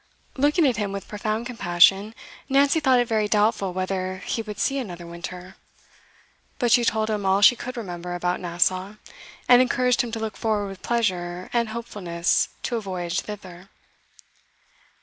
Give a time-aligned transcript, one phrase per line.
[0.35, 2.15] Looking at him with profound compassion,
[2.49, 5.57] Nancy thought it very doubtful whether he would see another winter.
[6.57, 8.95] But she told him all she could remember about Nassau,
[9.47, 13.69] and encouraged him to look forward with pleasure and hopefulness to a voyage thither.